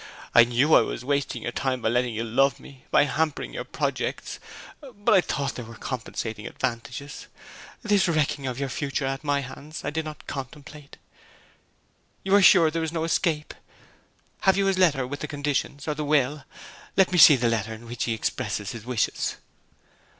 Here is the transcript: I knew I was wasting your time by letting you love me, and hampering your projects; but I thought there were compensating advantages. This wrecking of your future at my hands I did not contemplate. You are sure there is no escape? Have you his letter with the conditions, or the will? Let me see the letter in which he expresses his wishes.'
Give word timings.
I 0.33 0.45
knew 0.45 0.73
I 0.73 0.81
was 0.81 1.05
wasting 1.05 1.43
your 1.43 1.51
time 1.51 1.79
by 1.79 1.87
letting 1.89 2.15
you 2.15 2.23
love 2.23 2.59
me, 2.59 2.85
and 2.91 3.07
hampering 3.07 3.53
your 3.53 3.63
projects; 3.63 4.39
but 4.81 5.13
I 5.13 5.21
thought 5.21 5.53
there 5.53 5.63
were 5.65 5.75
compensating 5.75 6.47
advantages. 6.47 7.27
This 7.83 8.07
wrecking 8.07 8.47
of 8.47 8.59
your 8.59 8.67
future 8.67 9.05
at 9.05 9.23
my 9.23 9.41
hands 9.41 9.85
I 9.85 9.91
did 9.91 10.03
not 10.05 10.25
contemplate. 10.25 10.97
You 12.23 12.33
are 12.33 12.41
sure 12.41 12.71
there 12.71 12.81
is 12.81 12.91
no 12.91 13.03
escape? 13.03 13.53
Have 14.39 14.57
you 14.57 14.65
his 14.65 14.79
letter 14.79 15.05
with 15.05 15.19
the 15.19 15.27
conditions, 15.27 15.87
or 15.87 15.93
the 15.93 16.03
will? 16.03 16.45
Let 16.97 17.11
me 17.11 17.19
see 17.19 17.35
the 17.35 17.47
letter 17.49 17.71
in 17.71 17.85
which 17.85 18.05
he 18.05 18.15
expresses 18.15 18.71
his 18.71 18.87
wishes.' 18.87 19.35